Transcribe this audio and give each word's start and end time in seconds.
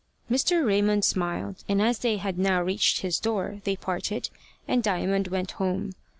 Mr. 0.31 0.65
Raymond 0.65 1.05
smiled, 1.05 1.63
and 1.69 1.79
as 1.79 1.99
they 1.99 2.17
had 2.17 2.39
now 2.39 2.59
reached 2.59 3.01
his 3.01 3.19
door, 3.19 3.61
they 3.65 3.75
parted, 3.75 4.31
and 4.67 4.81
Diamond 4.81 5.27
went 5.27 5.51
home. 5.51 5.93